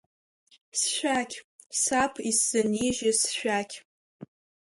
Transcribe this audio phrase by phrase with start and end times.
[0.79, 1.37] Сшәақь,
[1.81, 3.75] саб исзынижьыз сшәақь!